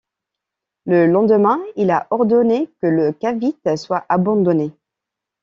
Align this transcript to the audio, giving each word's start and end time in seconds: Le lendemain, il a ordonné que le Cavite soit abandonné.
Le 0.87 1.05
lendemain, 1.05 1.59
il 1.75 1.91
a 1.91 2.07
ordonné 2.09 2.67
que 2.81 2.87
le 2.87 3.11
Cavite 3.11 3.75
soit 3.77 4.03
abandonné. 4.09 4.71